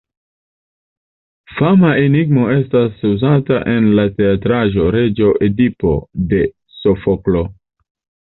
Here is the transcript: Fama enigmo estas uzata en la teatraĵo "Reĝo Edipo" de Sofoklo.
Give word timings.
Fama 1.57 1.89
enigmo 2.05 2.45
estas 2.53 3.03
uzata 3.09 3.59
en 3.75 3.91
la 3.99 4.05
teatraĵo 4.21 4.87
"Reĝo 4.97 5.29
Edipo" 5.49 5.91
de 6.33 6.41
Sofoklo. 6.79 7.45